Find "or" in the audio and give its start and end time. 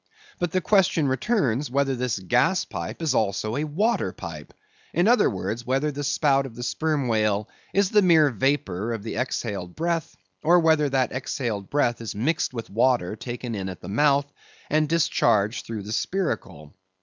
10.41-10.59